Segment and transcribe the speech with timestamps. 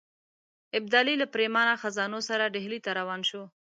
[0.77, 3.43] ابدالي له پرېمانه خزانو سره ډهلي ته روان شو.